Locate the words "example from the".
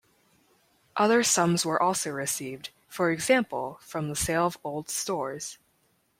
3.11-4.15